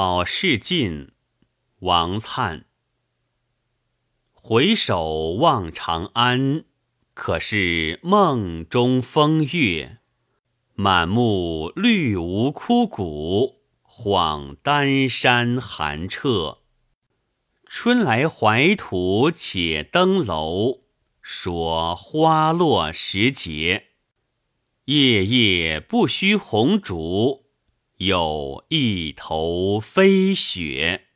[0.00, 1.10] 好事尽，
[1.80, 2.62] 王粲。
[4.30, 6.64] 回首望长安，
[7.14, 9.98] 可是梦中风月。
[10.76, 16.58] 满目绿芜枯骨，恍丹山寒彻。
[17.66, 20.82] 春来怀土且登楼，
[21.20, 23.86] 说花落时节。
[24.84, 27.47] 夜夜不须红烛，
[27.98, 31.07] 有一头飞雪。